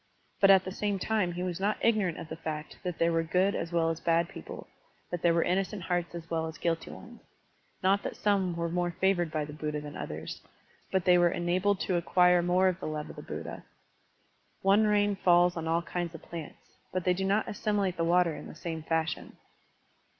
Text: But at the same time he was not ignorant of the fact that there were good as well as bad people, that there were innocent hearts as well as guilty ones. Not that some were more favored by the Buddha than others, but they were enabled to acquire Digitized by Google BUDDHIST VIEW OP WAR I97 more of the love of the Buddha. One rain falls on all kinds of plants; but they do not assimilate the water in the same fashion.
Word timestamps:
But 0.39 0.49
at 0.49 0.65
the 0.65 0.71
same 0.71 0.97
time 0.97 1.33
he 1.33 1.43
was 1.43 1.59
not 1.59 1.77
ignorant 1.79 2.17
of 2.17 2.27
the 2.27 2.35
fact 2.35 2.79
that 2.83 2.97
there 2.97 3.11
were 3.11 3.21
good 3.21 3.53
as 3.53 3.71
well 3.71 3.91
as 3.91 3.99
bad 3.99 4.29
people, 4.29 4.65
that 5.11 5.21
there 5.21 5.31
were 5.35 5.43
innocent 5.43 5.83
hearts 5.83 6.15
as 6.15 6.27
well 6.27 6.47
as 6.47 6.57
guilty 6.57 6.89
ones. 6.89 7.21
Not 7.83 8.01
that 8.01 8.15
some 8.15 8.55
were 8.55 8.67
more 8.67 8.89
favored 8.89 9.29
by 9.31 9.45
the 9.45 9.53
Buddha 9.53 9.79
than 9.79 9.95
others, 9.95 10.41
but 10.91 11.05
they 11.05 11.19
were 11.19 11.29
enabled 11.29 11.79
to 11.81 11.97
acquire 11.97 12.41
Digitized 12.41 12.47
by 12.47 12.47
Google 12.47 12.55
BUDDHIST 12.55 12.65
VIEW 12.65 12.65
OP 12.65 12.65
WAR 12.65 12.65
I97 12.65 12.65
more 12.65 12.67
of 12.67 12.79
the 12.79 12.87
love 12.87 13.09
of 13.11 13.15
the 13.27 13.51
Buddha. 13.51 13.63
One 14.63 14.87
rain 14.87 15.15
falls 15.17 15.55
on 15.55 15.67
all 15.67 15.81
kinds 15.83 16.15
of 16.15 16.21
plants; 16.23 16.67
but 16.91 17.03
they 17.03 17.13
do 17.13 17.23
not 17.25 17.47
assimilate 17.47 17.97
the 17.97 18.03
water 18.03 18.35
in 18.35 18.47
the 18.47 18.55
same 18.55 18.81
fashion. 18.81 19.37